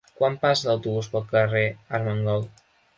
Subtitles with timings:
[0.19, 1.65] Quan passa l'autobús pel carrer
[2.01, 2.53] Armengol?